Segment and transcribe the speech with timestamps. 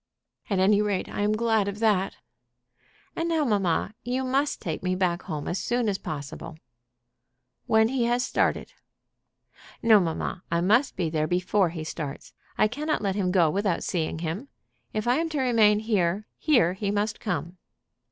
[0.49, 2.15] "At any rate I am glad of that."
[3.15, 6.57] "And now, mamma, you must take me back home as soon as possible."
[7.67, 8.73] "When he has started."
[9.83, 10.41] "No, mamma.
[10.49, 12.33] I must be there before he starts.
[12.57, 14.47] I cannot let him go without seeing him.
[14.91, 17.57] If I am to remain here, here he must come."